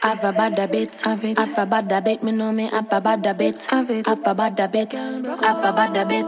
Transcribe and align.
Have 0.00 0.24
a 0.24 0.32
bad 0.32 0.58
habit, 0.58 1.00
have 1.02 1.24
it. 1.24 1.38
Have 1.38 1.58
a 1.58 1.66
bad 1.66 1.90
habit, 1.90 2.22
me 2.22 2.32
know 2.32 2.52
me 2.52 2.68
have 2.68 2.92
a 2.92 3.00
bad 3.00 3.24
habit, 3.24 3.64
have 3.64 3.90
it. 3.90 4.06
Have 4.06 4.26
a 4.26 4.34
bad 4.34 4.58
habit, 4.58 4.92
have 4.92 5.64
a 5.64 5.72
bad 5.72 5.96
habit, 5.96 6.24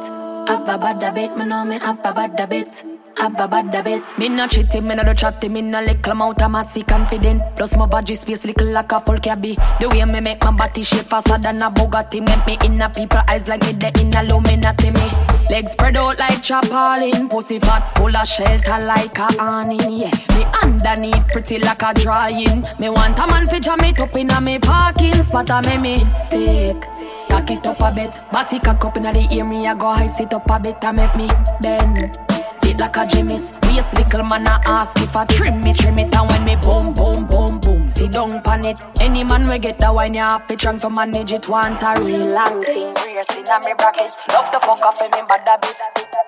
have 0.49 0.69
a 0.69 0.79
bad 0.79 1.03
habit, 1.03 1.37
me 1.37 1.45
know 1.45 1.65
me 1.65 1.79
have 1.79 1.99
a 2.05 2.13
bad 2.13 2.39
habit. 2.39 2.85
Have 3.17 3.39
a 3.39 3.47
bad 3.47 3.75
habit. 3.75 4.19
Me 4.19 4.29
no 4.29 4.47
cheating, 4.47 4.87
me 4.87 4.95
no 4.95 5.05
do 5.05 5.15
chatting, 5.15 5.53
me 5.53 5.61
no 5.61 5.81
little 5.83 6.13
amount 6.13 6.41
of 6.41 6.51
massy 6.51 6.83
confident. 6.83 7.43
Plus 7.57 7.77
my 7.77 7.87
body 7.87 8.15
space 8.15 8.45
little 8.47 8.69
like 8.69 8.93
a 8.93 9.01
full 9.01 9.19
cabby. 9.19 9.57
The 9.79 9.89
way 9.91 10.05
me 10.07 10.21
make 10.21 10.43
my 10.43 10.53
body 10.53 10.83
shape 10.83 11.07
faster 11.07 11.37
than 11.37 11.61
a 11.61 11.71
Bugatti, 11.71 12.27
make 12.27 12.47
me 12.47 12.57
in 12.65 12.81
a 12.81 12.89
people 12.89 13.21
eyes 13.29 13.47
like 13.49 13.63
me 13.63 13.73
the 13.73 13.89
in 14.01 14.15
a 14.17 14.23
Illuminati 14.23 14.91
me. 14.91 15.30
Legs 15.51 15.73
spread 15.73 15.97
out 15.97 16.17
like 16.17 16.39
chapalin, 16.45 17.29
pussy 17.29 17.59
fat 17.59 17.85
full 17.97 18.17
of 18.17 18.29
shelter 18.29 18.79
like 18.87 19.19
a 19.19 19.29
awning. 19.41 19.81
Yeah, 19.99 20.13
me 20.29 20.45
underneath 20.63 21.27
pretty 21.33 21.59
like 21.59 21.83
a 21.83 21.93
drawing. 21.93 22.63
Me 22.79 22.89
want 22.89 23.19
a 23.19 23.27
man 23.27 23.49
fi 23.49 23.59
jam 23.59 23.81
it 23.81 23.99
up 23.99 24.17
inna 24.17 24.41
me 24.41 24.61
parking 24.61 25.13
spot. 25.25 25.51
A 25.51 25.61
me 25.63 25.77
me 25.77 25.99
take. 26.31 26.81
Cock 27.29 27.51
it 27.51 27.67
up 27.67 27.81
a 27.81 27.93
bit, 27.93 28.21
body 28.31 28.61
cock 28.61 28.85
up 28.85 28.97
inna 28.97 29.13
the 29.13 29.27
ear. 29.35 29.45
Me 29.45 29.67
I 29.67 29.75
go 29.75 29.93
high 29.93 30.07
sit 30.07 30.33
up 30.33 30.49
a 30.49 30.61
bit. 30.61 30.85
A 30.85 30.93
make 30.93 31.17
me 31.17 31.29
bend 31.61 32.30
it 32.65 32.79
like 32.79 32.97
a 32.97 33.07
Jimmy's. 33.07 33.53
Waist 33.65 33.95
little 33.95 34.25
man 34.25 34.47
a 34.47 34.61
ask 34.67 34.97
if 35.01 35.15
I 35.17 35.25
trim 35.27 35.61
me, 35.61 35.73
trim 35.73 35.99
it, 35.99 36.15
and 36.15 36.29
when 36.29 36.45
me 36.45 36.57
boom, 36.57 36.93
boom, 36.95 37.27
boom, 37.27 37.61
boom, 37.61 37.87
sit 37.87 38.13
down 38.13 38.43
pan 38.43 38.65
it. 38.65 38.77
Any 39.01 39.25
man 39.25 39.49
we 39.49 39.59
get 39.59 39.79
that 39.81 39.95
wine, 39.95 40.15
you 40.15 40.21
have 40.21 40.47
to 40.49 40.57
trunk 40.57 40.83
to 40.83 40.91
manage 40.91 41.33
it. 41.33 41.49
Want 41.49 41.83
a 41.83 41.95
real 42.03 42.27
long 42.27 42.63
thing, 42.63 42.93
brace 42.95 43.37
in 43.37 43.47
a 43.47 43.61
me 43.65 43.75
bracket. 43.79 44.11
Love 44.33 44.51
to 44.51 44.61
fuck 44.61 44.83
off 44.83 45.01
me 45.01 45.09
bad 45.09 45.47
habit, 45.47 45.77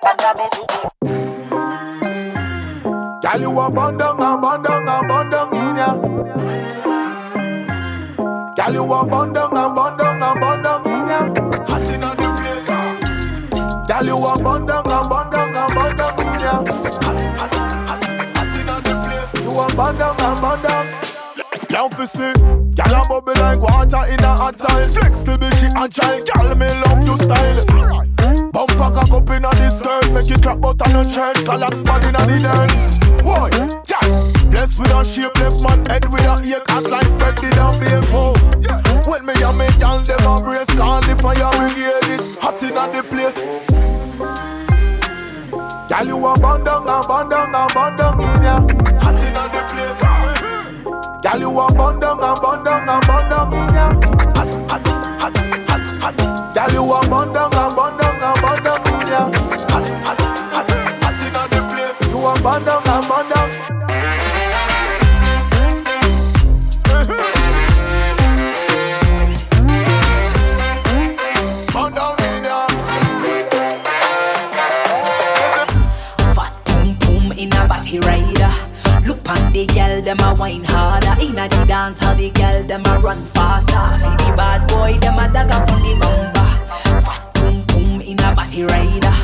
bad 0.01 0.21
habit. 0.21 0.83
Girl, 3.23 3.41
you 3.41 3.59
a 3.59 3.71
bun 3.71 3.97
down, 3.97 4.19
a 4.19 4.37
bun 4.37 4.63
down, 4.63 4.87
a 4.87 5.07
bun 5.07 5.29
down 5.29 5.55
in 5.55 5.75
ya. 5.77 5.95
Girl, 8.55 8.73
you 8.73 8.93
a 8.93 9.05
bun 9.05 9.35
a 9.35 9.49
bun 9.49 9.99
a 9.99 10.35
bun 10.39 10.65
in 10.85 11.07
ya. 11.07 11.19
Hot 11.67 11.81
inna 11.89 12.15
the 12.15 12.27
place. 12.37 12.69
Ah. 12.69 13.85
Girl, 13.87 14.05
you 14.05 14.25
a 14.25 14.43
bun 14.43 14.65
Fi 21.73 22.05
see, 22.05 22.33
gyal 22.77 22.93
a 22.93 23.07
bubble 23.09 23.33
like 23.33 23.59
water 23.59 24.05
in 24.05 24.23
a 24.23 24.27
hot 24.37 24.57
tile. 24.57 24.87
Flexible 24.89 25.49
she 25.57 25.65
agile, 25.73 26.21
gyal 26.21 26.55
me 26.57 26.69
love 26.85 27.03
your 27.03 27.17
style. 27.17 27.65
Alright. 27.71 28.09
Bumper 28.53 28.93
cock 28.93 29.11
up 29.11 29.29
inna 29.31 29.49
the 29.49 29.69
skirt, 29.71 30.05
make 30.13 30.29
it 30.29 30.41
clap 30.43 30.61
but 30.61 30.79
on 30.87 30.93
the 30.93 31.11
shirt, 31.11 31.43
call 31.45 31.63
and 31.63 31.83
body 31.83 32.07
inna 32.09 32.21
the 32.29 32.37
dirt. 32.45 33.23
Boy, 33.23 33.49
gyal, 33.89 34.51
blessed 34.51 34.79
with 34.79 34.93
a 34.93 35.03
shape, 35.03 35.35
left 35.39 35.61
man 35.63 35.85
head 35.87 36.05
with 36.09 36.21
a 36.21 36.41
ear 36.45 36.61
cut 36.67 36.89
like 36.89 37.09
bread 37.17 37.41
in 37.43 37.57
a 37.57 37.67
bake. 37.81 38.09
Oh, 38.13 38.33
when 39.09 39.25
me 39.25 39.33
and 39.33 39.57
me 39.57 39.65
gyal 39.81 40.05
dem 40.05 40.25
a 40.29 40.41
brace, 40.41 40.69
call 40.77 41.01
the 41.01 41.15
fire 41.21 41.51
brigade, 41.57 42.05
it 42.13 42.37
hot 42.37 42.61
inna 42.61 42.85
the 42.93 43.01
place. 43.03 43.37
Gyal 45.89 46.05
you 46.05 46.25
a 46.25 46.39
bun 46.39 46.63
down, 46.63 46.87
a 46.87 47.01
bun 47.07 47.29
down, 47.29 47.49
a 47.49 47.73
bun 47.73 47.97
down 47.97 48.21
in 48.21 48.43
ya. 48.43 48.72
Girl, 51.33 51.41
you 51.41 51.59
a 51.59 51.65
bun 51.73 51.99
down, 51.99 52.19
a 52.19 52.35
bun 52.39 52.63
down, 52.63 52.87
a 52.87 52.99
bun 53.07 53.27
down 53.27 53.53
in 53.55 53.73
ya. 53.73 53.89
Girl, 56.53 56.71
you 56.71 56.93
a 56.93 57.09
bun 57.09 57.33
down, 57.33 57.53
a 57.53 57.75
bun 57.75 57.97
down, 57.97 58.21
a 58.21 58.33
bun 58.39 58.63
down 58.63 58.87
in 58.87 59.07
ya. 59.07 59.21
You 62.11 62.19
a 62.21 62.39
bun 62.39 62.63
down, 62.63 62.83
a 62.85 63.01
bun 63.09 63.29
down. 63.31 63.49
Rider. 77.93 78.53
Look 79.05 79.29
on 79.29 79.53
the 79.53 79.67
girl, 79.67 80.01
them 80.01 80.19
a 80.21 80.33
wine. 80.33 80.72
Inna 81.23 81.47
the 81.47 81.63
dance, 81.65 81.99
how 81.99 82.13
the 82.15 82.29
girl 82.31 82.63
them 82.63 82.85
a 82.85 82.99
run 82.99 83.23
faster. 83.27 83.71
For 84.03 84.11
the 84.19 84.35
bad 84.35 84.67
boy, 84.67 84.99
them 84.99 85.17
a 85.17 85.31
dagger 85.31 85.63
on 85.71 85.79
the 85.79 85.95
bumper. 85.95 86.49
Fat 86.99 87.33
boom 87.33 87.63
boom 87.63 88.01
in 88.01 88.19
a 88.19 88.35
rider. 88.67 89.15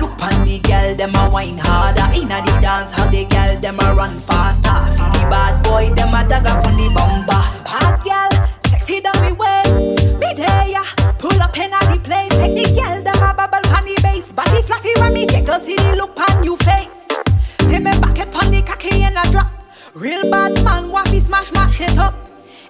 Look 0.00 0.16
on 0.22 0.32
the 0.48 0.58
girl, 0.64 0.94
them 0.96 1.14
a 1.14 1.28
wine 1.28 1.58
harder. 1.58 2.08
Inna 2.16 2.40
the 2.40 2.56
dance, 2.62 2.92
how 2.92 3.04
the 3.10 3.26
girl 3.26 3.60
them 3.60 3.78
a 3.80 3.94
run 3.94 4.18
faster. 4.20 4.80
For 4.96 5.08
the 5.12 5.28
bad 5.28 5.62
boy, 5.62 5.94
them 5.94 6.14
a 6.14 6.26
dagger 6.26 6.56
on 6.56 6.74
the 6.74 6.88
bumper. 6.96 7.42
Bad 7.68 8.00
girl, 8.02 8.48
sexy 8.66 9.00
down 9.02 9.20
me 9.20 9.32
waist. 9.32 10.08
There, 10.34 10.68
ya. 10.68 10.84
pull 11.18 11.38
up 11.42 11.54
in 11.58 11.74
a 11.74 11.80
the 11.92 12.00
place. 12.02 12.30
Take 12.30 12.56
the 12.56 12.80
girl, 12.80 13.02
them 13.02 13.22
a 13.22 13.34
bubble 13.34 13.68
on 13.76 13.84
the 13.84 14.00
base. 14.02 14.32
Body 14.32 14.62
fluffy 14.62 14.94
when 14.96 15.12
me 15.12 15.26
tickle, 15.26 15.60
see 15.60 15.76
the 15.76 15.96
look 15.96 16.16
Real 19.94 20.30
bad 20.30 20.54
man, 20.64 20.90
waffy 20.90 21.20
smash 21.20 21.52
mash 21.52 21.82
it 21.82 21.98
up. 21.98 22.14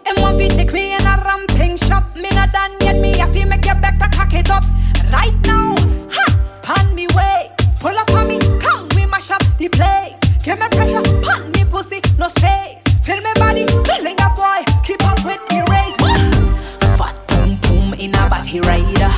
And 0.05 0.19
one 0.19 0.37
fi 0.37 0.49
take 0.49 0.72
me 0.72 0.93
in 0.93 1.03
a 1.03 1.22
ramping 1.25 1.77
shop. 1.77 2.16
Me 2.16 2.28
not 2.31 2.50
done 2.50 2.72
yet, 2.81 2.97
me 2.97 3.15
to 3.15 3.47
make 3.47 3.65
you 3.65 3.75
back 3.75 3.97
to 4.00 4.09
cock 4.16 4.34
it 4.34 4.50
up. 4.50 4.65
Right 5.12 5.32
now, 5.44 5.77
hats 6.11 6.59
pan 6.62 6.93
me 6.97 7.06
way. 7.15 7.49
Pull 7.78 7.97
up 7.97 8.11
on 8.11 8.27
me, 8.27 8.41
come 8.59 8.88
we 8.97 9.06
mash 9.06 9.31
up 9.31 9.41
the 9.56 9.69
place. 9.69 10.19
Give 10.43 10.59
me 10.59 10.66
pressure, 10.71 11.00
pan 11.22 11.53
me 11.53 11.65
pussy, 11.65 12.00
no 12.19 12.27
space. 12.27 12.82
Feel 13.05 13.22
me 13.22 13.31
body, 13.37 13.66
feeling 13.87 14.19
a 14.21 14.28
boy. 14.34 14.65
Keep 14.82 15.06
up 15.06 15.25
with 15.25 15.38
the 15.47 15.62
race. 15.71 15.94
Fat 16.99 17.15
boom 17.28 17.56
boom 17.62 17.94
in 17.94 18.16
a 18.16 18.28
body 18.28 18.59
rider. 18.62 19.15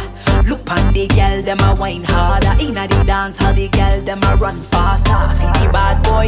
Look 0.47 0.71
on 0.71 0.93
the 0.93 1.09
girl, 1.09 1.41
them 1.41 1.61
a 1.61 1.75
wine 1.81 2.05
harder. 2.05 2.55
Inna 2.61 2.87
the 2.87 3.03
dance, 3.07 3.39
how 3.39 3.53
the 3.53 3.69
girl 3.69 4.03
them 4.03 4.23
a 4.25 4.37
run 4.37 4.61
faster. 4.65 5.09
For 5.41 5.51
the 5.59 5.71
bad 5.73 6.05
boy, 6.05 6.24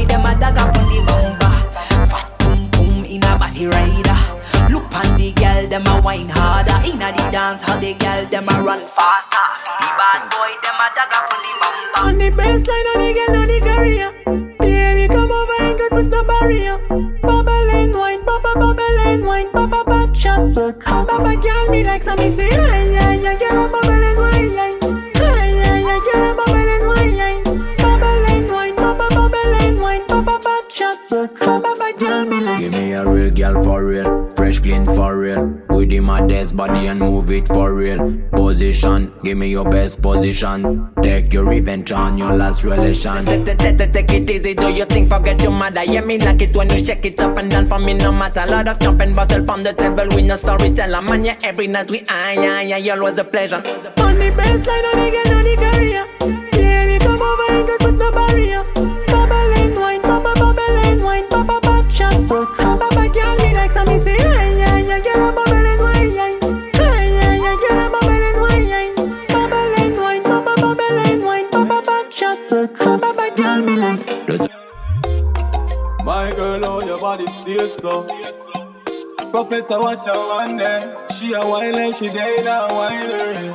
boy, 10.86 10.94
them 10.94 11.10
a 11.10 11.18
on 11.26 11.42
the 11.42 11.52
bumper. 11.60 12.00
On 12.00 12.14
the 12.18 12.30
baseline, 12.30 12.86
on 12.94 12.98
the 13.02 13.10
girl, 13.14 13.36
on 13.36 13.46
the 13.48 13.58
career. 13.60 14.10
Baby, 14.60 15.08
come 15.08 15.32
over 15.32 15.62
and 15.62 15.78
get 15.78 15.90
put 15.90 16.10
the 16.10 16.24
barrier. 16.26 16.78
Bubble 17.22 17.70
and 17.70 17.94
wine, 17.94 18.24
bubble, 18.24 18.54
bubble 18.54 18.98
and 19.06 19.24
wine, 19.24 19.50
bubble 19.52 19.84
back 19.84 20.14
shot. 20.14 20.54
Bubble 20.54 21.36
girl, 21.36 21.68
me 21.70 21.84
like 21.84 22.02
some 22.02 22.18
me 22.18 22.30
say, 22.30 22.48
yeah, 22.50 22.84
yeah, 22.84 23.12
yeah, 23.14 23.38
girl, 23.38 23.50
girl, 23.50 23.68
bubble 23.68 23.92
and 23.94 24.18
wine, 24.18 24.50
yeah. 27.14 27.42
Bubble 27.78 28.26
and 28.26 28.50
wine, 28.50 28.76
bubble, 28.76 29.08
bubble 29.08 29.36
and 29.36 29.80
wine, 29.80 30.06
bubble 30.06 30.38
back 30.38 30.70
shot. 30.70 30.96
Girl, 31.98 32.24
me 32.26 32.40
like. 32.40 32.60
Give 32.60 32.72
me 32.72 32.92
a 32.92 33.08
real 33.08 33.30
girl 33.30 33.62
for 33.62 33.84
real, 33.86 34.25
fresh 34.36 34.58
clean 34.60 34.86
for 34.86 35.18
real. 35.18 35.60
With 35.70 35.90
him 35.90 36.10
a 36.10 36.26
desk 36.26 36.54
body 36.54 36.86
and 36.86 37.00
move 37.00 37.30
it 37.30 37.48
for 37.48 37.74
real. 37.74 37.98
Position, 38.32 39.12
give 39.24 39.38
me 39.38 39.48
your 39.48 39.68
best 39.68 40.02
position. 40.02 40.88
Take 41.02 41.32
your 41.32 41.44
revenge 41.44 41.90
on 41.92 42.18
your 42.18 42.32
last 42.32 42.64
relation. 42.64 43.24
Take 43.24 43.48
it 43.48 44.30
easy, 44.30 44.54
do 44.54 44.72
your 44.72 44.86
thing, 44.86 45.06
forget 45.06 45.40
your 45.42 45.50
mother. 45.52 45.84
Yeah, 45.84 46.02
me 46.02 46.18
like 46.18 46.42
it 46.42 46.56
when 46.56 46.70
you 46.70 46.84
shake 46.84 47.04
it 47.04 47.20
up 47.20 47.36
and 47.38 47.50
down 47.50 47.66
for 47.66 47.78
me, 47.78 47.94
no 47.94 48.12
matter. 48.12 48.44
Lot 48.46 48.68
of 48.68 48.78
jumping 48.78 49.14
bottle 49.14 49.44
from 49.44 49.62
the 49.62 49.72
table, 49.72 50.06
we 50.14 50.22
no 50.22 50.36
storyteller. 50.36 51.02
Man, 51.02 51.24
yeah, 51.24 51.38
every 51.42 51.66
night 51.66 51.90
we 51.90 52.04
ah, 52.08 52.32
yeah, 52.32 52.60
yeah, 52.60 52.76
yeah, 52.76 52.94
always 52.94 53.18
a 53.18 53.24
pleasure. 53.24 53.56
On 53.56 54.14
the 54.14 54.30
baseline, 54.36 54.84
on 54.94 55.10
the 55.10 55.34
on 55.34 55.44
the 55.44 55.56
career. 55.56 56.35
So. 77.86 78.02
Professor, 79.30 79.78
watch 79.80 80.04
her 80.06 80.18
one 80.18 80.56
day. 80.56 80.80
She 81.14 81.32
a 81.34 81.40
whiner, 81.46 81.92
she 81.92 82.08
day 82.08 82.42
now 82.42 82.74
whiner. 82.74 83.30
Eh? 83.38 83.54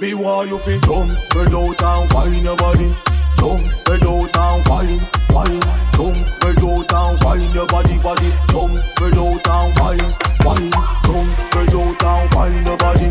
Me 0.00 0.14
want 0.14 0.48
you 0.48 0.58
fi 0.58 0.78
jump, 0.86 1.18
spread 1.18 1.54
out 1.54 1.82
and 1.82 2.12
wine 2.12 2.44
your 2.44 2.56
body. 2.56 2.94
Jump, 3.38 3.68
spread 3.68 4.04
out 4.04 4.36
and 4.36 4.68
wine, 4.68 5.00
wine. 5.30 5.60
Jump, 5.92 6.26
spread 6.26 6.62
out 6.64 6.92
and 6.92 7.24
wine 7.24 7.52
your 7.52 7.66
body, 7.66 7.98
body. 7.98 8.30
Jump, 8.50 8.78
spread 8.80 9.18
out 9.18 9.48
and 9.54 9.78
wine, 9.78 10.08
wine. 10.44 10.70
Jump, 11.04 11.30
spread 11.44 11.74
out 11.74 12.04
and 12.10 12.34
wine 12.34 12.64
your 12.64 12.78
body. 12.78 13.10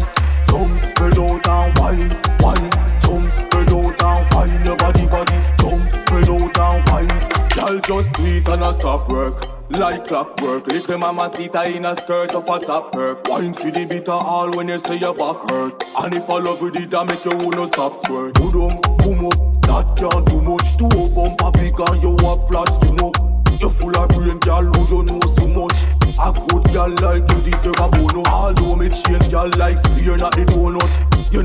Jump, 0.50 0.80
spread 0.80 1.18
out 1.20 1.48
and 1.48 1.78
wine, 1.78 2.12
wine. 2.42 2.70
Jump, 3.06 3.28
spread 3.38 3.72
out 3.78 4.02
and 4.10 4.34
wine 4.34 4.66
your 4.66 4.78
body, 4.78 5.06
body. 5.14 5.40
Jump, 5.62 5.86
spread 6.02 6.30
out 6.30 6.58
and 6.66 6.90
wine. 6.90 7.14
Girl, 7.54 7.80
just 7.82 8.14
do 8.14 8.26
it 8.26 8.48
and 8.48 8.64
I 8.64 8.72
stop 8.72 9.12
work. 9.12 9.53
Like 9.78 10.06
clockwork. 10.08 10.68
Little 10.68 10.98
mama 10.98 11.30
sita 11.30 11.64
in 11.76 11.86
a 11.86 11.96
skirt 11.96 12.34
up 12.34 12.50
a 12.50 12.60
top 12.60 12.92
perk. 12.92 13.28
Wine 13.28 13.54
for 13.54 13.72
the 13.72 13.86
bitter 13.86 14.12
all 14.12 14.52
when 14.52 14.68
you 14.68 14.80
say 14.80 14.98
your 14.98 15.14
back 15.14 15.50
hurt. 15.50 15.84
And 16.04 16.16
if 16.16 16.30
I 16.30 16.40
love 16.40 16.62
with 16.62 16.76
it, 16.76 16.92
that 16.92 17.06
make 17.08 17.24
you 17.26 17.36
wanna 17.38 17.68
stop 17.68 17.94
squirt. 17.96 18.36
Boom, 18.36 18.52
boom 18.52 19.26
up, 19.26 19.40
that 19.64 19.86
can't 19.98 20.26
do 20.30 20.42
much. 20.42 20.78
To 20.78 20.86
a 20.86 21.10
bumper 21.10 21.52
big 21.58 21.74
you 22.04 22.18
have 22.24 22.48
flash 22.48 22.78
to 22.84 22.92
know. 22.94 23.12
You 23.60 23.70
full 23.70 23.96
of 23.98 24.10
brain, 24.10 24.38
girl, 24.40 24.64
who 24.64 24.98
you 24.98 25.04
know 25.06 25.20
so 25.38 25.48
much. 25.48 25.78
A 26.20 26.30
good 26.34 26.66
girl 26.74 26.94
like 27.02 27.26
you 27.32 27.42
deserve 27.42 27.80
a 27.80 27.88
bonus. 27.90 28.28
Although 28.28 28.76
me 28.76 28.90
change, 28.90 29.30
girl 29.32 29.50
like 29.58 29.78
spear, 29.78 30.18
not 30.18 30.36
the 30.36 30.46
donut. 30.46 30.93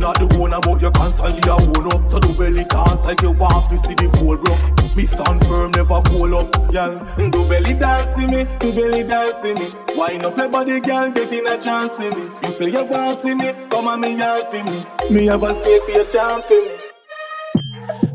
Not 0.09 0.21
the 0.21 0.39
one 0.39 0.55
about 0.55 0.81
your 0.81 0.91
constantly 0.93 1.45
a 1.51 1.55
one 1.55 1.93
up. 1.93 2.09
So 2.09 2.19
the 2.19 2.33
belly 2.33 2.65
dance 2.65 3.05
like 3.05 3.21
you 3.21 3.33
want 3.33 3.69
to 3.69 3.77
see 3.77 3.93
the 3.93 4.09
pole 4.17 4.39
broke. 4.39 4.97
Me 4.97 5.05
stand 5.05 5.45
firm, 5.45 5.71
never 5.73 6.01
pull 6.01 6.35
up, 6.35 6.51
girl. 6.73 6.97
Do 7.29 7.45
belly 7.45 7.75
dance 7.75 8.17
me, 8.17 8.49
do 8.59 8.73
belly 8.73 9.03
dance 9.03 9.45
me. 9.45 9.69
Wine 9.95 10.25
up 10.25 10.35
your 10.39 10.49
body, 10.49 10.81
girl, 10.81 11.11
getting 11.11 11.47
a 11.47 11.61
chance 11.61 11.99
to 11.99 12.09
me. 12.17 12.25
You 12.43 12.49
say 12.49 12.71
you 12.71 12.85
want 12.87 13.21
to 13.21 13.23
see 13.23 13.35
me, 13.35 13.53
come 13.69 13.87
on 13.87 14.01
me 14.01 14.17
yard 14.17 14.45
for 14.45 14.65
me. 14.65 14.87
Me 15.11 15.27
have 15.27 15.43
a 15.43 15.53
stay 15.53 15.79
for 15.81 15.91
your 15.91 16.07
chance 16.07 16.47
for 16.47 16.55
me. 16.55 16.88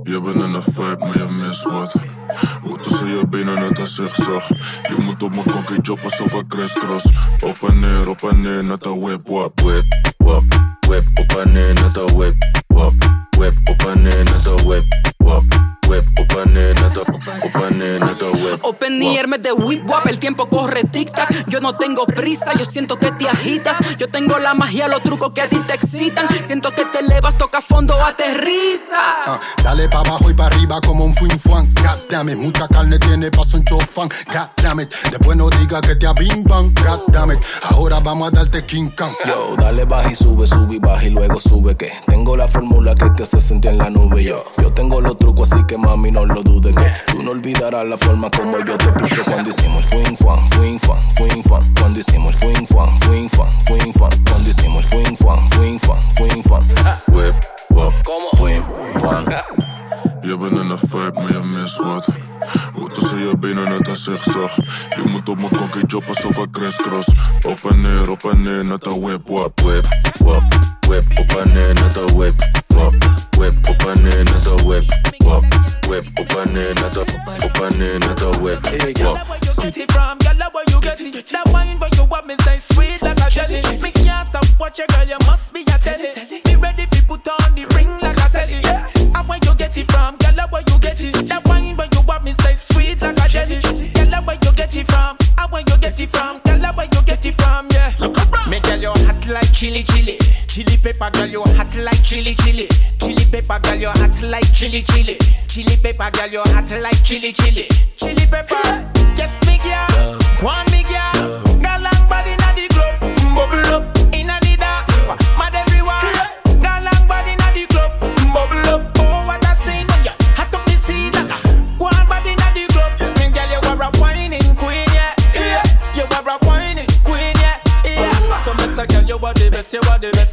Je 0.03 0.21
bent 0.21 0.35
in 0.35 0.53
een 0.53 0.63
vibe, 0.63 0.97
maar 1.00 1.17
je 1.17 1.27
mist 1.39 1.63
wat. 1.63 1.94
Hoe 2.61 2.77
tussen 2.77 3.07
je 3.07 3.27
benen 3.27 3.59
net 3.59 3.79
een 3.79 3.88
zigzag. 3.88 4.47
Je 4.88 4.95
moet 5.00 5.23
op 5.23 5.33
mijn 5.33 5.51
kokkie 5.51 5.81
joppen 5.81 6.03
alsof 6.03 6.33
ik 6.33 6.47
crisscross. 6.47 7.11
Op 7.39 7.69
en 7.69 7.79
neer, 7.79 8.09
op 8.09 8.23
en 8.23 8.41
neer, 8.41 8.63
net 8.63 8.85
een 8.85 9.00
whip, 9.00 9.27
wap, 9.27 9.59
whip, 9.61 9.83
wap. 10.17 10.44
Whip, 10.88 11.03
op 11.15 11.38
en 11.38 11.51
neer, 11.51 11.73
net 11.73 11.95
een 11.95 12.15
whip, 12.15 12.35
wap. 12.67 12.94
Whip, 13.38 13.53
op 13.65 13.81
en 13.81 14.01
neer, 14.01 14.23
net 14.23 14.45
een 14.45 14.65
whip, 14.65 14.83
wap. 15.17 15.44
Whip, 15.88 16.05
op 16.13 16.31
en 16.45 16.53
neer, 16.53 16.73
net 16.73 16.95
een, 16.95 17.13
op 17.41 17.63
en 17.63 17.77
neer, 17.77 18.00
net 18.00 18.21
een 18.21 18.31
whip. 18.31 18.63
Op 18.63 18.81
en 18.81 18.97
neer 18.97 19.27
met 19.27 19.44
de 19.44 19.55
whip 19.57 19.88
wap, 19.88 20.05
el 20.05 20.17
tiempo 20.17 20.47
corre 20.47 20.89
tic 20.91 21.09
tac. 21.09 21.29
Yo 21.47 21.59
no 21.59 21.75
tengo 21.75 22.05
prisa, 22.05 22.53
yo 22.53 22.65
siento 22.71 22.97
que 22.97 23.11
te 23.11 23.27
agitas. 23.27 23.75
Yo 23.97 24.07
tengo 24.07 24.38
la 24.39 24.53
magia, 24.53 24.88
los 24.88 25.01
trucos 25.01 25.31
que 25.33 25.41
a 25.41 25.50
ti 25.50 25.59
te 25.67 25.73
excitan. 25.73 26.27
Siento 26.47 26.73
que 26.73 26.85
te 26.85 27.00
elevas, 27.00 27.32
aterriza. 28.07 29.01
Ah, 29.25 29.39
dale 29.63 29.88
pa' 29.89 30.00
abajo 30.00 30.29
y 30.29 30.33
pa' 30.33 30.47
arriba 30.47 30.79
como 30.81 31.05
un 31.05 31.15
fin 31.15 31.39
fuan. 31.39 31.65
God 31.75 32.09
damn 32.09 32.29
it, 32.29 32.38
mucha 32.38 32.67
carne 32.67 33.00
tiene 33.00 33.31
paso 33.31 33.57
un 33.57 33.65
chofán. 33.65 34.09
God 34.27 34.50
damn 34.61 34.79
it, 34.79 34.94
después 35.11 35.38
no 35.38 35.50
diga 35.50 35.81
que 35.81 35.95
te 35.95 36.07
abimban. 36.07 36.73
God 36.73 37.00
damn 37.09 37.31
it, 37.31 37.39
ahora 37.69 38.00
vamos 38.00 38.29
a 38.29 38.31
darte 38.31 38.65
King 38.65 38.89
Kong. 38.97 39.13
Yo, 39.25 39.55
dale 39.57 39.85
baja 39.85 40.11
y 40.11 40.15
sube, 40.15 40.47
sube 40.47 40.75
y 40.75 40.79
baja 40.79 41.03
y 41.05 41.09
luego 41.09 41.39
sube 41.39 41.75
que 41.75 41.91
tengo 42.07 42.35
la 42.38 42.47
fórmula 42.47 42.95
que 42.95 43.09
te 43.11 43.23
hace 43.23 43.39
sentir 43.39 43.71
en 43.71 43.77
la 43.77 43.89
nube. 43.89 44.23
Yo, 44.23 44.44
yo 44.57 44.73
tengo 44.73 45.01
los 45.01 45.17
trucos 45.17 45.51
así 45.51 45.63
que 45.65 45.77
mami 45.77 46.11
no 46.11 46.25
lo 46.25 46.41
dudes 46.44 46.75
que 46.75 47.11
tú 47.11 47.23
no 47.23 47.31
olvidarás 47.31 47.85
la 47.85 47.97
forma 47.97 48.29
como 48.31 48.57
yo 48.59 48.77
te 48.77 48.91
puse 48.94 49.21
cuando 49.23 49.50
hicimos 49.50 49.91
el 49.91 50.03
fuin 50.05 50.17
fan, 50.17 50.50
fuin 50.51 50.79
fan, 50.79 51.01
fuin 51.15 51.44
fan. 51.44 51.73
Cuando 51.79 52.00
hicimos 52.00 52.33
el 52.33 52.39
fuin 52.39 52.67
fan, 52.67 53.00
fuin 53.01 53.29
fan, 53.29 53.51
fuin 53.65 53.94
fan. 53.94 54.23
Cuando 54.23 54.50
hicimos 54.50 54.83
el 54.83 54.89
fuin 54.89 55.17
fan, 55.17 55.50
fuin 55.51 55.79
fan, 55.79 56.01
fuin 56.15 56.44
fan. 56.44 56.63
Whip, 57.13 57.35
¿Cómo? 57.73 58.29
Fuin 58.37 58.63
fan. 58.99 59.25
Je 60.21 60.37
bent 60.37 60.51
in 60.51 60.69
een 60.69 60.77
vibe, 60.77 61.11
maar 61.13 61.31
je 61.31 61.41
mist 61.43 61.77
wat. 61.77 62.07
Hoe 62.73 62.89
tussen 62.89 63.17
je 63.17 63.37
benen 63.37 63.69
net 63.69 63.87
een 63.87 63.95
zigzag. 63.95 64.55
Je 64.95 65.03
moet 65.07 65.29
op 65.29 65.37
mijn 65.39 65.55
kokkie 65.55 65.85
joppen 65.85 66.09
alsof 66.09 66.37
ik 66.37 66.51
crisscross. 66.51 67.07
Op 67.47 67.59
en 67.71 67.81
neer, 67.81 68.09
op 68.09 68.23
en 68.23 68.41
neer, 68.43 68.65
net 68.65 68.85
een 68.85 69.01
whip, 69.01 69.27
wap, 69.27 69.59
whip, 69.61 69.85
wap. 70.19 70.43
Whip, 70.87 71.03
op 71.19 71.31
en 71.31 71.53
neer, 71.53 71.73
net 71.73 71.95
een 71.95 72.15
whip, 72.15 72.33
wap. 72.67 72.93
Whip, 73.37 73.53
op 73.69 73.81
en 73.95 74.03
neer, 74.03 74.23
net 74.23 74.45
een 74.45 74.65
whip, 74.65 74.85
wap. 75.17 75.43
Whip, 75.87 76.05
op 76.19 76.31
en 76.45 76.51
neer, 76.51 76.73
net 76.73 76.95
een, 76.95 77.43
op 77.43 77.61
en 77.61 77.77
neer, 77.77 77.99
net 77.99 78.21
een 78.21 78.41
whip, 78.41 78.65
wap. 79.01 79.27
Where 79.27 79.39
you 79.41 79.51
get 79.61 79.77
it 79.77 79.91
from, 79.91 80.17
girl, 80.19 80.49
where 80.51 80.65
you 80.65 80.81
get 80.81 80.99
it? 80.99 81.31
That 81.31 81.49
wine 81.51 81.79
where 81.79 81.89
you 81.95 82.05
want 82.07 82.25
me 82.27 82.35
say 82.43 82.59
sweet 82.71 83.01
like 83.01 83.19
a 83.21 83.29
jelly. 83.29 83.61
Me 83.79 83.91
can't 83.91 84.27
stop 84.27 84.45
watch 84.59 84.77
you, 84.79 84.85
girl, 84.87 85.07
you 85.07 85.17
must 85.25 85.53
be 85.53 85.61
a 85.61 85.77
telly. 85.79 86.52
Get 89.73 89.83
it 89.83 89.91
from, 89.91 90.17
girl, 90.17 90.47
where 90.49 90.63
you 90.67 90.79
get 90.79 90.99
it? 90.99 91.27
That 91.27 91.45
wine 91.47 91.75
where 91.75 91.87
you 91.91 92.01
want 92.07 92.23
me 92.23 92.33
say 92.33 92.55
sweet 92.71 93.01
like 93.01 93.17
a 93.19 93.27
jelly. 93.29 93.61
Girl, 93.93 94.21
where 94.23 94.37
you 94.41 94.51
get 94.53 94.75
it 94.75 94.87
from? 94.87 95.17
And 95.37 95.51
where 95.51 95.61
you 95.61 95.77
get 95.77 95.99
it 95.99 96.09
from, 96.09 96.39
girl, 96.39 96.73
where 96.73 96.85
you 96.85 97.01
get 97.05 97.25
it 97.25 97.35
from? 97.35 97.67
Yeah. 97.71 98.49
Me 98.49 98.59
girl, 98.59 98.81
you 98.81 98.89
hot 98.89 99.27
like 99.27 99.51
chili 99.53 99.83
chili. 99.83 100.17
Chili 100.47 100.77
pepper, 100.77 101.09
girl, 101.11 101.25
you 101.25 101.41
hot 101.41 101.75
like 101.75 102.03
chili 102.03 102.35
chili. 102.35 102.67
Chili 102.99 103.25
pepper, 103.31 103.59
girl, 103.59 103.75
you 103.75 103.89
hot 103.89 104.21
like 104.21 104.53
chili 104.53 104.83
chili. 104.83 105.17
Chili 105.47 105.77
pepper, 105.77 106.11
girl, 106.11 106.29
you 106.31 106.41
hot 106.53 106.69
like 106.71 107.03
chili 107.03 107.33
chili. 107.33 107.67
Chili 107.97 108.25
pepper, 108.27 108.91
yes 109.17 109.33
me 109.47 109.57
girl, 109.63 110.17
one 110.41 110.65
me 110.71 110.82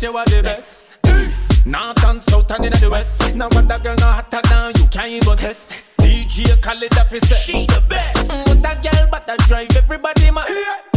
best, 0.01 0.03
you 0.03 0.17
are 0.17 0.25
the 0.27 0.43
best. 0.43 1.67
North 1.67 2.05
and 2.05 2.23
south 2.25 2.51
and 2.51 2.65
inna 2.65 2.77
the 2.77 2.91
west. 2.91 3.35
Now 3.35 3.49
what 3.53 3.69
that 3.69 3.83
girl 3.83 3.95
no 3.97 4.07
hotter 4.07 4.41
than 4.49 4.73
you 4.77 4.89
can't 4.89 5.11
even 5.11 5.37
test. 5.37 5.73
DJ 5.99 6.61
Khaled 6.63 6.91
that 6.93 7.09
she 7.45 7.67
the 7.67 7.83
best. 7.89 8.31
Mm, 8.31 8.49
What 8.49 8.63
that 8.63 8.83
girl 8.83 9.09
but 9.11 9.27
that 9.27 9.39
drive 9.41 9.69
everybody 9.77 10.31
mad. 10.31 10.49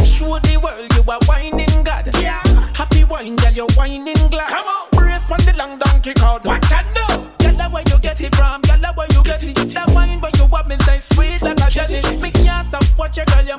Show 0.06 0.38
the 0.40 0.56
world 0.56 0.92
you 0.94 1.04
are 1.10 1.20
whining 1.26 1.84
God. 1.84 2.10
Yeah. 2.20 2.42
Happy 2.74 3.04
wine 3.04 3.36
girl 3.36 3.52
you 3.52 3.66
whining 3.76 4.14
glad. 4.30 4.48
Come 4.48 4.66
on. 4.66 4.88
Brace 4.92 5.30
on 5.30 5.38
the 5.44 5.54
long 5.56 5.78
donkey 5.78 6.14
card. 6.14 6.44
Watch 6.44 6.72
out 6.72 6.86
now. 6.94 7.28
Girl 7.38 7.70
where 7.70 7.84
you 7.86 7.98
get 8.00 8.20
it 8.20 8.34
from. 8.34 8.62
Girl 8.62 8.92
where 8.96 9.06
you 9.12 9.22
get 9.22 9.42
it. 9.42 9.74
That 9.74 9.90
wine 9.90 10.20
where 10.20 10.32
you 10.36 10.46
want 10.50 10.68
me 10.68 10.76
say 10.78 11.00
sweet 11.12 11.42
like 11.42 11.60
a 11.60 11.70
jelly. 11.70 12.00
Me 12.16 12.30
can't 12.30 12.68
stop 12.68 12.84
watch 12.98 13.18
you 13.18 13.24
girl 13.26 13.44
you 13.44 13.56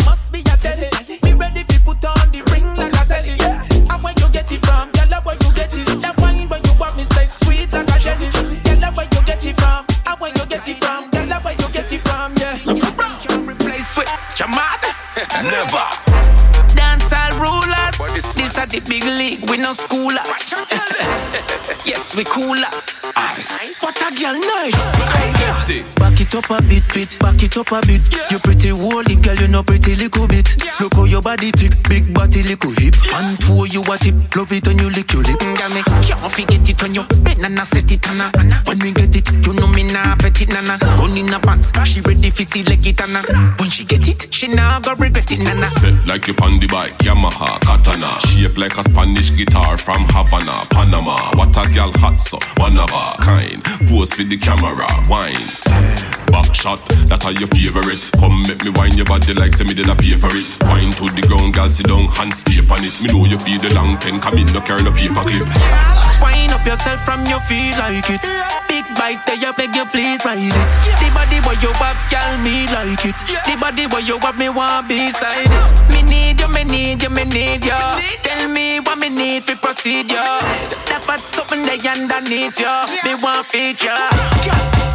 Never. 15.65 16.04
Dancehall 18.65 18.72
rulers. 18.72 18.72
This 18.72 18.74
are 18.74 18.79
the 18.79 18.79
big 18.89 19.03
league. 19.05 19.50
We 19.50 19.57
no 19.57 19.72
schoolers. 19.74 20.53
yes, 21.86 22.15
we 22.15 22.24
coolers. 22.24 22.93
What 23.81 23.98
a 24.01 24.10
girl 24.15 24.39
nice. 24.39 24.75
Back 25.95 26.22
it 26.22 26.36
up 26.36 26.50
a 26.50 26.62
bit, 26.63 26.84
bit. 26.93 27.19
Back 27.19 27.43
it 27.43 27.57
up 27.57 27.72
a 27.72 27.81
bit. 27.86 28.01
You 28.31 28.39
pretty 28.39 28.69
holy 28.69 29.15
girl, 29.15 29.36
you 29.36 29.48
know 29.48 29.63
pretty 29.63 29.95
little 29.95 30.27
bit. 30.27 30.55
Look 30.79 30.93
how 30.95 31.03
your 31.05 31.22
body 31.22 31.51
tick, 31.51 31.74
big 31.88 32.13
body 32.13 32.43
little 32.43 32.72
hip. 32.72 32.95
One 33.12 33.36
two 33.38 33.65
you 33.72 33.81
a 33.81 33.98
tip, 33.98 34.15
love 34.36 34.51
it 34.51 34.67
when 34.67 34.79
you 34.79 34.89
lick 34.89 35.12
your 35.13 35.24
lip. 35.24 35.39
Mm, 35.39 35.57
girl, 35.57 35.69
me 35.69 35.81
can't 35.84 36.31
forget 36.31 36.69
it 36.69 36.81
when 36.81 36.95
you 36.95 37.03
bend 37.24 37.45
and 37.45 37.60
I 37.60 37.63
set 37.63 37.91
it 37.91 38.05
and 38.07 38.22
I- 38.22 38.62
When 38.65 38.79
we 38.79 38.91
get 38.91 39.15
it, 39.15 39.29
you 39.45 39.53
know 39.53 39.67
me 39.67 39.84
nah 39.84 40.15
bet 40.15 40.41
it 40.41 40.50
nana. 40.50 40.77
Gun 40.79 41.17
in 41.17 41.34
a 41.34 41.39
pants, 41.39 41.72
she 41.86 42.01
ready 42.01 42.29
fi 42.29 42.43
see 42.43 42.63
like 42.63 42.86
it 42.88 43.01
and 43.01 43.60
When 43.60 43.69
she 43.69 43.84
get 43.86 44.07
it, 44.07 44.34
she 44.34 44.48
nah 44.48 44.79
go 44.79 44.93
regret 44.95 45.31
it 45.31 45.39
nana. 45.43 45.65
Set 45.65 45.93
like 46.07 46.27
you 46.27 46.36
on 46.41 46.60
the 46.60 46.67
bike, 46.67 46.98
Yamaha, 47.00 47.60
Katana. 47.62 48.07
Shape 48.27 48.54
like 48.57 48.77
a 48.77 48.83
Spanish 48.83 49.35
guitar 49.35 49.77
from 49.77 50.05
Havana, 50.09 50.65
Panama. 50.71 51.31
What 51.35 51.50
a 51.57 51.74
girl 51.74 51.91
hot 51.95 52.21
so, 52.21 52.38
one 52.57 52.77
of 52.77 52.89
a 52.89 53.21
kind. 53.21 53.63
Pose 53.88 54.13
for 54.13 54.24
the 54.24 54.38
camera, 54.38 54.88
wine. 55.09 56.14
Back 56.32 56.53
shot, 56.53 56.82
that 57.08 57.24
are 57.25 57.36
your 57.36 57.48
favorite. 57.50 58.01
Come 58.20 58.44
make 58.48 58.63
me 58.63 58.72
wine 58.75 58.96
your 58.98 59.05
body 59.05 59.34
like 59.34 59.55
say 59.55 59.63
me 59.63 59.74
did 59.74 59.88
a 59.89 59.96
pay 59.96 60.15
for 60.17 60.32
it. 60.34 60.48
Wine 60.67 60.91
to 61.00 61.05
the 61.13 61.24
ground, 61.27 61.53
girl 61.53 61.70
sit 61.70 61.88
down, 61.88 62.08
hands 62.12 62.44
tape 62.44 62.70
on 62.72 62.84
it. 62.84 62.96
Me 63.01 63.08
know 63.13 63.25
you 63.25 63.39
feel 63.39 63.60
the 63.62 63.72
long 63.74 63.98
pen, 63.98 64.20
come 64.20 64.38
in, 64.38 64.48
no 64.51 64.62
carry 64.62 64.84
no 64.84 64.91
paper 64.91 65.24
clip. 65.24 65.48
Wind 66.22 66.51
up 66.51 66.65
yourself 66.65 67.03
from 67.05 67.24
you 67.25 67.39
feel 67.48 67.75
like 67.77 68.10
it. 68.10 68.24
Big 68.67 68.86
bite 68.98 69.22
there, 69.25 69.38
you 69.38 69.53
beg 69.53 69.75
you 69.75 69.86
please 69.94 70.24
ride 70.25 70.41
it. 70.41 70.70
The 71.00 71.08
body 71.13 71.39
where 71.46 71.60
you 71.62 71.72
have, 71.77 72.00
girl, 72.10 72.34
me 72.41 72.65
like 72.74 73.05
it. 73.05 73.17
The 73.46 73.55
body 73.60 73.86
where 73.88 74.01
you 74.01 74.17
have, 74.20 74.38
me 74.38 74.50
want 74.50 74.88
beside 74.88 75.48
it. 75.48 75.65
Me 75.94 76.01
need 76.01 76.39
you, 76.39 76.50
me 76.50 76.63
need 76.63 77.03
you, 77.03 77.10
me 77.10 77.24
need 77.25 77.63
you. 77.63 77.82
Tell 78.24 78.50
me 78.50 78.79
what 78.79 78.98
me 78.98 79.10
need 79.10 79.44
for 79.46 79.55
procedure. 79.55 80.24
That 80.89 81.03
fat 81.05 81.22
something 81.22 81.63
there 81.63 81.79
underneath 81.94 82.60
you. 82.60 82.75
Me 83.05 83.15
want 83.22 83.46
feature. 83.48 84.94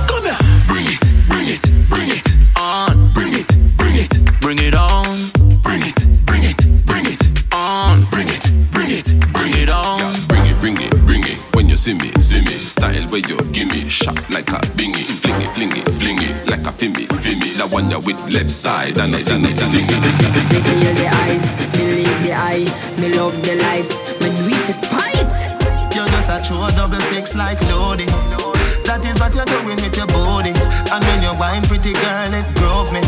Where 13.10 13.20
you 13.26 13.36
give 13.50 13.68
me 13.70 13.88
shot 13.88 14.18
like 14.30 14.48
a 14.50 14.58
bingy. 14.78 15.02
Fling 15.02 15.42
it, 15.42 15.50
fling 15.50 15.72
it, 15.74 15.88
fling 15.98 16.18
it 16.22 16.48
like 16.48 16.62
a 16.62 16.70
fimmy, 16.70 17.06
fimmy. 17.18 17.50
That 17.58 17.70
one 17.72 17.90
you 17.90 17.98
with 17.98 18.18
left 18.30 18.50
side 18.50 18.98
and 18.98 19.14
I 19.14 19.18
sing 19.18 19.44
it, 19.44 19.58
sing 19.58 19.84
it. 19.84 20.00
Me 20.50 20.58
feel 20.62 20.94
the 20.94 21.08
eyes, 21.26 21.42
believe 21.74 22.18
the 22.22 22.32
eye, 22.32 22.66
me 23.02 23.14
love 23.18 23.34
the 23.42 23.54
life, 23.66 23.90
me 24.22 24.30
do 24.38 24.54
it 24.54 24.62
for 24.62 24.76
spite. 24.78 25.30
You're 25.94 26.06
just 26.14 26.30
a 26.30 26.38
true 26.46 26.62
double 26.78 27.00
six 27.10 27.34
like 27.34 27.60
Lodi. 27.66 28.06
That 28.86 29.02
is 29.04 29.18
what 29.18 29.34
you're 29.34 29.46
doing 29.46 29.76
with 29.82 29.96
your 29.96 30.06
body. 30.06 30.54
And 30.54 31.02
when 31.04 31.22
you 31.22 31.34
wine, 31.34 31.62
pretty 31.66 31.92
girl, 31.92 32.30
it 32.30 32.46
grove 32.62 32.92
me. 32.94 33.02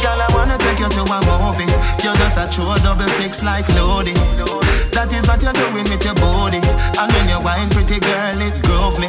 Girl, 0.00 0.16
I 0.16 0.28
wanna 0.32 0.56
take 0.56 0.80
you 0.80 0.88
to 0.88 1.02
a 1.04 1.18
movie. 1.28 1.68
You're 2.00 2.16
just 2.16 2.40
a 2.40 2.48
true 2.48 2.72
double 2.80 3.08
six 3.20 3.42
like 3.42 3.68
Lodi. 3.76 4.16
That 4.98 5.14
is 5.14 5.30
what 5.30 5.38
you're 5.38 5.54
doing 5.54 5.86
with 5.86 6.02
your 6.02 6.18
body. 6.18 6.58
And 6.58 7.06
when 7.14 7.30
you 7.30 7.38
wine, 7.38 7.70
pretty 7.70 8.02
girl, 8.02 8.34
it 8.42 8.50
grove 8.66 8.98
me. 8.98 9.06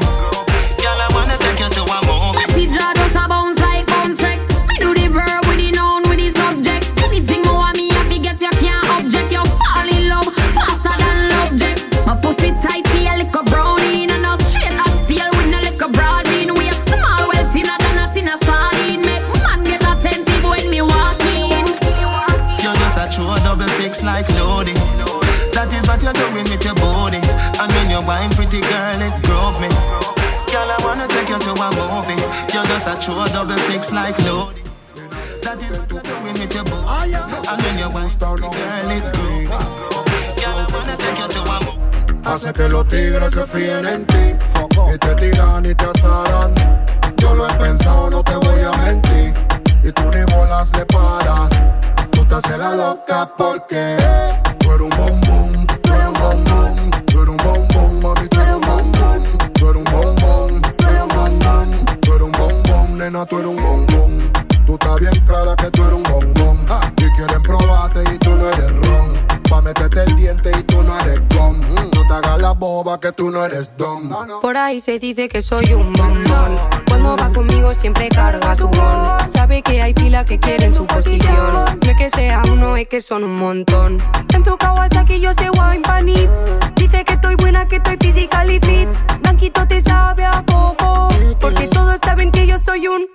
Girl, 0.78 1.02
I 1.02 1.10
wanna 1.18 1.34
take 1.42 1.58
you 1.58 1.66
to 1.66 1.82
a 1.82 1.98
movie. 2.06 2.38
Natty 2.38 2.70
jaw 2.70 2.94
just 2.94 3.18
a 3.18 3.26
bounce 3.26 3.58
like 3.58 3.90
bounce 3.90 4.22
check. 4.22 4.38
Me 4.70 4.78
do 4.78 4.94
the 4.94 5.10
verb 5.10 5.42
with 5.50 5.58
the 5.58 5.74
noun 5.74 6.06
with 6.06 6.22
the 6.22 6.30
subject. 6.38 6.94
Anything 7.02 7.42
more 7.50 7.74
me 7.74 7.90
happy 7.90 8.22
get 8.22 8.38
you 8.38 8.54
can't 8.62 8.86
object. 9.02 9.34
You 9.34 9.42
fall 9.42 9.90
in 9.90 10.14
love 10.14 10.30
faster 10.54 10.94
than 10.94 11.18
love 11.34 11.58
jet. 11.58 11.82
My 12.06 12.14
pussy 12.22 12.54
tight 12.62 12.86
feel 12.94 13.10
like 13.10 13.34
a 13.34 13.42
brownie 13.50 14.06
and 14.06 14.30
a 14.30 14.38
straight 14.46 14.78
up 14.78 14.94
steel 15.10 15.26
with 15.42 15.50
no 15.50 15.58
like 15.58 15.82
a 15.82 15.90
broad 15.90 16.30
bean. 16.30 16.54
We 16.54 16.70
a 16.70 16.74
small 16.86 17.34
thinner 17.50 17.78
than 17.82 17.98
a 17.98 18.06
thinner 18.14 18.38
sardine. 18.46 19.10
Make 19.10 19.26
man 19.42 19.66
get 19.66 19.82
attentive 19.82 20.46
when 20.46 20.70
me 20.70 20.86
walk 20.86 21.18
in. 21.34 21.66
You're 22.62 22.78
just 22.78 23.02
a 23.02 23.10
true 23.10 23.34
double 23.42 23.66
six 23.74 24.06
like 24.06 24.30
Lodi. 24.38 24.78
What 26.00 26.16
you're 26.16 26.32
doing 26.32 26.48
with 26.50 26.64
your 26.64 26.76
body. 26.76 27.20
And 27.60 27.72
when 27.74 27.90
you 27.90 28.00
wine, 28.08 28.32
pretty 28.32 28.62
girl, 28.62 29.02
it 29.04 29.12
grove 29.28 29.60
me. 29.60 29.68
Girl, 30.48 30.72
I 30.72 30.80
wanna 30.80 31.06
take 31.10 31.28
you 31.28 31.38
to 31.38 31.52
a 31.52 31.68
movie. 31.76 32.16
You're 32.56 32.64
just 32.72 32.88
a 32.88 32.96
true 33.04 33.28
double 33.36 33.58
six 33.68 33.92
like 33.92 34.18
Lodi. 34.24 34.64
That 35.44 35.62
is 35.62 35.78
what 35.78 35.92
you're 35.92 36.00
doing 36.00 36.40
with 36.40 36.56
your 36.56 36.64
body. 36.64 37.16
And 37.20 37.60
when 37.60 37.80
you 37.80 37.90
wine, 37.92 38.08
pretty 38.16 38.48
girl, 38.48 38.92
it 38.96 39.04
grove 39.12 39.36
me. 39.36 39.52
Girl, 40.40 40.56
I 40.56 40.66
wanna 40.72 40.96
take 40.96 41.20
you 41.20 41.28
to 41.28 41.42
a 41.44 41.60
movie. 41.68 42.24
Hace 42.24 42.54
que 42.54 42.70
los 42.70 42.88
tigres 42.88 43.32
se 43.34 43.46
fíen 43.46 43.86
en 43.86 44.06
ti 44.06 44.36
Y 44.94 44.98
te 45.00 45.16
tiran 45.16 45.66
y 45.66 45.74
te 45.74 45.86
asaran 45.86 46.54
Yo 47.18 47.36
lo 47.36 47.46
he 47.46 47.54
pensado, 47.56 48.10
no 48.10 48.24
te 48.24 48.36
voy 48.36 48.62
a 48.62 48.72
mentir 48.78 49.34
Y 49.84 49.92
tú 49.92 50.04
ni 50.12 50.24
bolas 50.34 50.72
le 50.78 50.86
paras 50.86 51.52
Tú 52.12 52.24
te 52.26 52.36
haces 52.36 52.58
la 52.58 52.76
loca 52.76 53.30
porque 53.38 53.98
Tú 54.60 54.72
eres 54.72 54.84
un 54.84 54.90
bombón, 54.92 55.29
Ahí 74.70 74.82
se 74.82 75.00
dice 75.00 75.28
que 75.28 75.42
soy 75.42 75.74
un 75.74 75.92
bombón. 75.94 76.56
Cuando 76.88 77.18
va 77.18 77.34
conmigo 77.34 77.74
siempre 77.74 78.08
carga 78.08 78.54
su 78.54 78.68
bon. 78.68 79.18
Sabe 79.28 79.64
que 79.64 79.82
hay 79.82 79.96
pila 79.96 80.24
que 80.26 80.40
quieren 80.40 80.76
su 80.76 80.86
posición. 80.86 81.66
No 81.82 81.92
es 81.92 81.98
que 81.98 82.08
sea 82.12 82.44
uno, 82.52 82.78
es 82.78 82.88
que 82.88 83.02
son 83.02 83.24
un 83.24 83.36
montón. 83.36 83.98
En 84.32 84.44
tu 84.44 84.56
Kawasaki 84.56 85.20
yo 85.20 85.34
sé 85.34 85.50
wine 85.50 85.82
panit. 85.82 86.30
Dice 86.76 87.04
que 87.04 87.14
estoy 87.14 87.34
buena, 87.38 87.68
que 87.68 87.78
estoy 87.78 87.98
physically 87.98 88.60
fit. 88.62 88.88
Blanquito 89.24 89.68
te 89.68 89.82
sabe 89.82 90.24
a 90.24 90.44
poco. 90.44 91.10
Porque 91.40 91.68
todos 91.68 92.00
saben 92.06 92.30
que 92.30 92.46
yo 92.46 92.60
soy 92.60 92.88
un. 92.90 93.08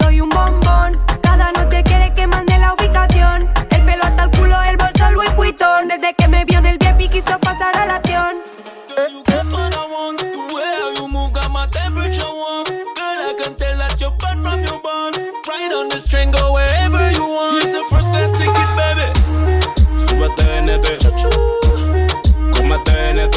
Soy 0.00 0.20
un 0.20 0.30
bombón. 0.30 0.98
Cada 1.22 1.52
noche 1.52 1.84
quiere 1.84 2.12
que 2.12 2.26
mande 2.26 2.58
la 2.58 2.74
ubicación. 2.74 3.48
El 3.70 3.84
pelo 3.84 4.02
hasta 4.02 4.24
el 4.24 4.30
culo, 4.32 4.60
el 4.64 4.76
bolso 4.76 5.12
Louis 5.12 5.32
Vuitton. 5.36 5.86
Desde 5.86 6.12
que 6.14 6.26
me 6.26 6.44
vio 6.44 6.58
en 6.58 6.66
el 6.66 6.78
VIP 6.78 7.08
quiso 7.08 7.38
pasar 7.38 7.76
a 7.76 7.86
la 7.86 7.94
acción. 7.94 8.34
Right 15.70 15.78
on 15.78 15.88
the 15.88 16.04
train, 16.10 16.32
go 16.32 16.52
wherever 16.52 17.12
you 17.12 17.22
want. 17.22 17.62
It's 17.62 17.74
a 17.74 17.84
first 17.94 18.10
class 18.10 18.32
ticket, 18.34 18.70
baby. 18.74 19.06
Súbete 20.02 20.42
NT, 20.66 20.98
cómete 22.50 23.14
NT. 23.14 23.36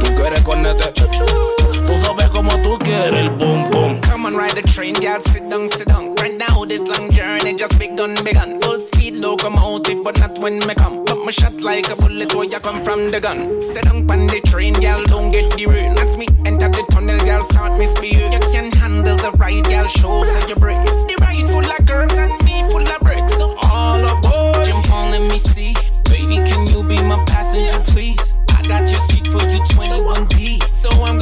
Tú 0.00 0.06
quieres 0.16 0.40
cornete, 0.40 0.90
tú 0.94 1.94
sabes 2.00 2.28
como 2.30 2.56
tú 2.62 2.78
quieres 2.78 3.20
el 3.20 3.30
boom 3.30 3.70
boom. 3.70 4.00
Come 4.00 4.24
on, 4.24 4.34
ride 4.34 4.54
the 4.54 4.62
train, 4.62 4.94
girl. 4.94 5.20
Sit 5.20 5.50
down, 5.50 5.68
sit 5.68 5.88
down. 5.88 6.14
Right 6.14 6.38
now, 6.38 6.64
this 6.64 6.86
long 6.88 7.10
journey 7.12 7.54
just 7.54 7.78
begun, 7.78 8.14
begun. 8.24 8.58
Full 8.62 8.80
speed 8.80 9.16
locomotive, 9.16 10.02
but 10.02 10.18
not 10.20 10.38
when 10.38 10.58
me 10.66 10.74
come. 10.74 11.04
Shot 11.32 11.62
like 11.62 11.88
a 11.88 11.96
bullet 11.96 12.34
where 12.34 12.44
you 12.44 12.60
come 12.60 12.82
from 12.82 13.10
the 13.10 13.18
gun. 13.18 13.62
Sit 13.62 13.84
down 13.84 14.04
on 14.10 14.26
the 14.26 14.40
train, 14.44 14.74
girl. 14.74 15.02
Don't 15.04 15.32
get 15.32 15.56
derailed. 15.56 15.98
As 15.98 16.18
me 16.18 16.26
enter 16.44 16.68
the 16.68 16.84
tunnel, 16.90 17.18
girl, 17.24 17.42
start 17.42 17.78
me 17.78 17.86
speed. 17.86 18.20
You 18.20 18.38
can 18.52 18.70
handle 18.72 19.16
the 19.16 19.30
ride, 19.40 19.64
girl. 19.64 19.88
Show 19.88 20.24
so 20.24 20.46
you 20.46 20.56
brave. 20.56 20.84
The 20.84 21.16
ride 21.24 21.48
full 21.48 21.64
of 21.64 21.86
curves 21.88 22.18
and 22.18 22.32
me 22.44 22.60
full 22.68 22.84
of 22.86 23.00
bricks. 23.00 23.32
So 23.32 23.56
all 23.62 24.04
aboard, 24.12 24.66
jump 24.66 24.92
on, 24.92 25.12
let 25.12 25.22
me 25.32 25.38
see. 25.38 25.72
Baby, 26.04 26.36
can 26.44 26.68
you 26.68 26.84
be 26.84 27.00
my 27.00 27.24
passenger, 27.24 27.80
please? 27.90 28.34
I 28.50 28.60
got 28.68 28.84
your 28.90 29.00
seat 29.00 29.26
for 29.26 29.40
you, 29.40 29.60
21D. 29.72 30.60
Uh, 30.60 30.72
so 30.74 30.90
I'm 30.90 31.16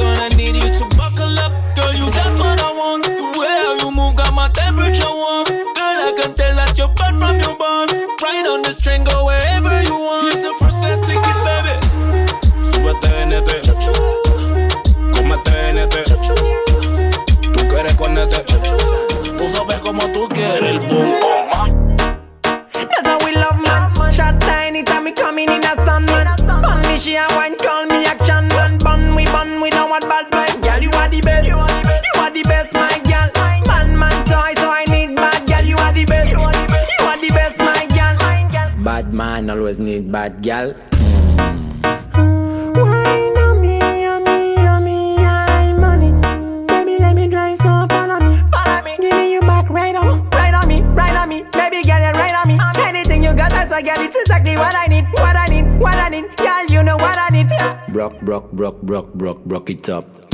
Anything 52.83 53.23
you 53.23 53.33
got, 53.33 53.51
that's 53.51 53.71
why, 53.71 53.81
girl, 53.81 53.95
it's 53.99 54.17
exactly 54.19 54.57
what 54.57 54.75
I 54.75 54.87
need, 54.87 55.05
what 55.13 55.35
I 55.35 55.47
need, 55.47 55.79
what 55.79 55.97
I 55.97 56.09
need. 56.09 56.25
Girl, 56.37 56.65
you 56.69 56.83
know 56.83 56.97
what 56.97 57.17
I 57.17 57.29
need. 57.31 57.47
Brock, 57.93 58.19
brock, 58.21 58.51
brock, 58.51 58.81
brock, 58.81 59.13
brock, 59.13 59.43
brock 59.45 59.69
it 59.69 59.89
up. 59.89 60.30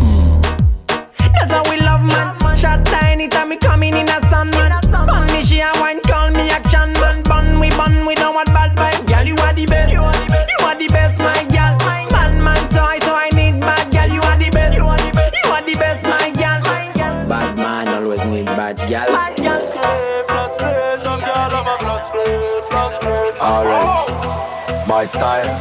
Style, 25.28 25.60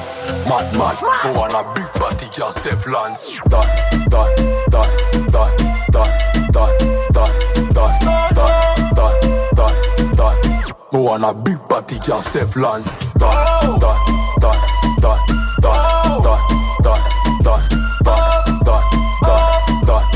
mad 0.48 0.66
mad. 0.78 0.96
Who 1.22 1.38
want 1.38 1.52
a 1.52 1.62
big 1.74 1.90
party 2.00 2.26
just 2.32 2.58
Teflon? 2.58 3.10
Done, 3.48 3.68
done, 4.08 4.34
done, 4.70 4.92
done, 5.30 5.56
done, 5.90 6.12
done, 6.52 6.78
done, 7.12 7.32
done, 7.72 7.98
done, 8.34 8.94
done, 8.94 9.20
done, 9.54 10.14
done. 10.14 10.42
Who 10.90 10.98
want 11.02 11.24
a 11.24 11.34
big 11.34 11.58
party 11.68 11.96
just 12.00 12.28
Teflon? 12.28 12.84
Done, 13.18 13.80
done, 13.80 14.00
done, 14.38 14.62
done, 15.00 15.00
done, 15.00 15.20
done, 15.60 15.82
done, 16.22 16.42
done, 16.82 17.02
done, 17.42 18.30
done, 18.64 18.86
done, 19.26 19.84
done. 19.84 20.06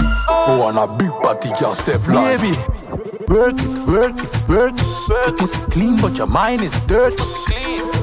Who 0.46 0.58
want 0.60 0.78
a 0.78 0.86
big 0.96 1.12
party 1.22 1.50
just 1.58 1.80
Teflon? 1.86 2.22
Baby, 2.30 2.52
work 3.28 3.58
it, 3.58 3.88
work 3.88 4.16
it, 4.24 4.48
work 4.48 4.74
it. 4.78 5.40
Your 5.40 5.66
clean, 5.70 6.00
but 6.00 6.16
your 6.18 6.28
mind 6.28 6.62
is 6.62 6.72
dirty. 6.86 7.16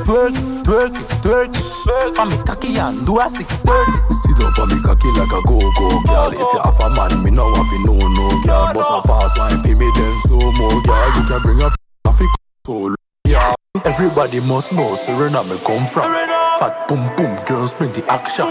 twerk 0.08 0.36
it, 0.36 0.57
twerk 0.68 0.92
it, 1.00 1.08
twerk 1.24 1.56
it. 1.56 2.16
For 2.16 2.26
me 2.26 2.38
cocky 2.44 2.76
and 2.76 3.06
do 3.06 3.20
a 3.20 3.30
630. 3.30 3.72
Sit 4.20 4.44
up 4.44 4.60
on 4.60 4.68
me 4.68 4.78
cocky 4.84 5.08
like 5.16 5.32
a 5.32 5.42
go-go, 5.48 5.88
girl. 6.04 6.32
If 6.36 6.40
you 6.40 6.60
have 6.60 6.80
a 6.84 6.90
man, 6.92 7.24
me 7.24 7.32
no 7.32 7.46
want 7.46 7.68
fi 7.72 7.78
no-no, 7.88 8.28
girl. 8.44 8.74
Bust 8.74 8.92
a 8.92 9.08
fast 9.08 9.38
line 9.38 9.64
fi 9.64 9.74
me, 9.74 9.88
then 9.96 10.20
slow-mo, 10.28 10.82
girl. 10.82 11.08
You 11.16 11.24
can 11.24 11.42
bring 11.42 11.64
up 11.64 11.74
traffic, 12.04 12.28
so 12.66 12.96
yeah. 13.26 13.56
Everybody 13.86 14.42
must 14.42 14.74
know 14.74 14.94
Serena 14.96 15.44
me 15.44 15.58
come 15.64 15.88
from. 15.88 16.12
Fat 16.60 16.88
boom 16.88 17.08
boom, 17.16 17.34
girls 17.46 17.74
bring 17.74 17.92
the 17.94 18.04
action. 18.12 18.46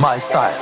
My, 0.00 0.18
style, 0.18 0.58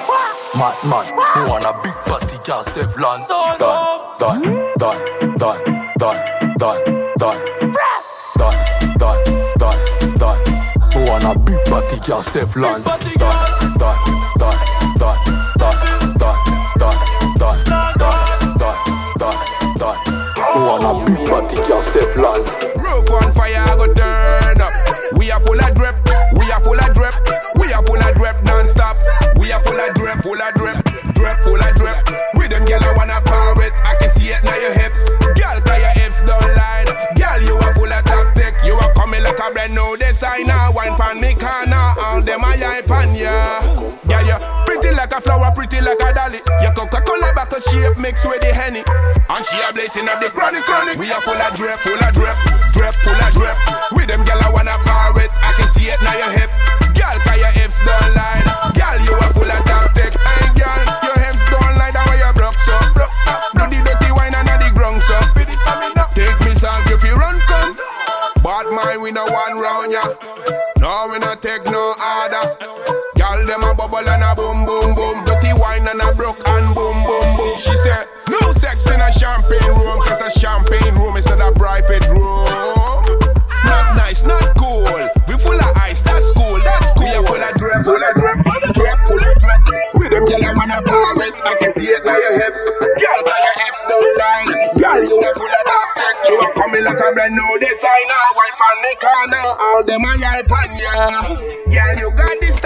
mad 0.55 0.79
man. 0.87 1.07
Who 1.35 1.51
want 1.51 1.65
a 1.65 1.75
big 1.83 1.95
party, 2.07 2.37
girl, 2.45 2.63
Stefan. 2.63 3.19
Done, 3.59 4.19
done, 4.19 4.43
done, 4.79 5.03
done, 5.37 5.65
done, 5.99 6.21
done, 6.59 7.15
done, 7.19 7.73
done. 8.39 8.68
Me 11.19 11.25
want 11.25 11.37
a 11.37 11.41
big 11.41 11.65
body, 11.65 11.99
girl, 12.07 12.23
Stefan. 12.23 12.63
Done, 12.63 12.83
done, 12.85 13.01
done, 13.77 13.99
done, 14.39 14.59
done, 14.99 15.19
done, 15.59 15.75
done, 15.99 16.39
done, 16.79 16.99
done, 17.37 17.65
done, 18.57 18.79
done, 19.19 19.39
done. 19.79 19.99
Me 20.55 20.61
want 20.63 20.85
a 20.85 20.93
big 21.07 21.18
henny. 48.85 49.19
And 49.29 49.45
she 49.45 49.57
a 49.61 49.73
blazing 49.73 50.09
up 50.09 50.21
the 50.21 50.31
chronic, 50.31 50.65
chronic. 50.65 50.99
We 50.99 51.11
are 51.13 51.21
full 51.23 51.35
of 51.35 51.55
drip, 51.55 51.79
full 51.81 51.99
of 51.99 52.13
drip, 52.15 52.37
drip, 52.73 52.95
full 53.05 53.15
of 53.15 53.33
drip. 53.33 53.57
With 53.93 54.09
them 54.09 54.25
girl, 54.25 54.41
I 54.43 54.51
wanna 54.53 54.77
brand 97.19 97.35
new 97.35 97.59
designer. 97.59 98.23
Wine 98.39 98.57
pan 98.59 98.79
the 98.87 98.93
corner, 99.03 99.47
all 99.59 99.83
them 99.83 100.05
a 100.07 100.13
hype 100.23 100.53
on 100.55 100.71
ya. 100.79 101.35
Girl, 101.67 101.95
you 101.99 102.11
got 102.15 102.39
the 102.39 102.58